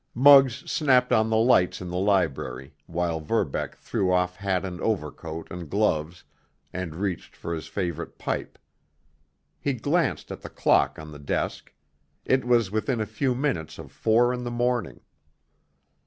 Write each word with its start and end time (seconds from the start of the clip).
Muggs 0.15 0.63
snapped 0.71 1.11
on 1.13 1.29
the 1.29 1.37
lights 1.37 1.79
in 1.79 1.91
the 1.91 1.99
library, 1.99 2.73
while 2.87 3.19
Verbeck 3.19 3.75
threw 3.77 4.11
off 4.11 4.35
hat 4.37 4.65
and 4.65 4.81
overcoat 4.81 5.47
and 5.51 5.69
gloves 5.69 6.23
and 6.73 6.95
reached 6.95 7.35
for 7.35 7.53
his 7.53 7.67
favorite 7.67 8.17
pipe. 8.17 8.57
He 9.59 9.73
glanced 9.73 10.31
at 10.31 10.41
the 10.41 10.49
clock 10.49 10.97
on 10.97 11.11
the 11.11 11.19
desk—it 11.19 12.43
was 12.43 12.71
within 12.71 12.99
a 12.99 13.05
few 13.05 13.35
minutes 13.35 13.77
of 13.77 13.91
four 13.91 14.33
in 14.33 14.43
the 14.43 14.49
morning. 14.49 15.01